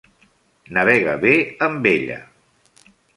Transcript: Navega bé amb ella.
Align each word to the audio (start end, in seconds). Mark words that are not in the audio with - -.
Navega 0.77 1.13
bé 1.25 1.33
amb 1.67 1.85
ella. 1.91 2.17